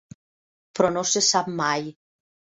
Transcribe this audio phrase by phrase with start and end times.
[0.79, 1.87] Però no se sap mai.